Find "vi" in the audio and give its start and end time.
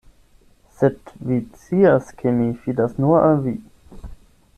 1.27-1.37, 3.45-3.55